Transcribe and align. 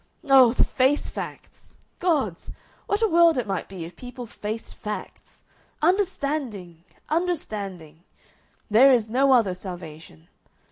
Oh, 0.31 0.51
to 0.53 0.63
face 0.63 1.11
facts! 1.11 1.77
Gods! 1.99 2.49
what 2.87 3.03
a 3.03 3.07
world 3.07 3.37
it 3.37 3.45
might 3.45 3.69
be 3.69 3.85
if 3.85 3.95
people 3.95 4.25
faced 4.25 4.73
facts! 4.73 5.43
Understanding! 5.79 6.83
Understanding! 7.09 8.03
There 8.67 8.91
is 8.91 9.09
no 9.09 9.31
other 9.31 9.53
salvation. 9.53 10.27